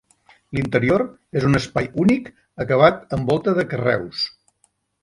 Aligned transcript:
L'interior 0.59 1.03
és 1.41 1.45
un 1.51 1.59
espai 1.61 1.91
únic 2.07 2.33
acabat 2.67 3.17
en 3.19 3.31
volta 3.33 3.57
de 3.61 3.71
carreus. 3.77 4.27